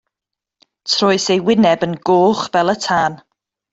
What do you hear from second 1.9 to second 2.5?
goch